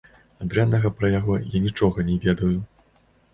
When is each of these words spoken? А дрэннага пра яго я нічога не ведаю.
А 0.43 0.45
дрэннага 0.53 0.91
пра 1.01 1.11
яго 1.19 1.35
я 1.57 1.61
нічога 1.67 2.07
не 2.09 2.17
ведаю. 2.25 2.51